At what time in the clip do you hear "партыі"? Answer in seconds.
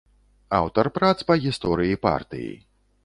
2.07-2.51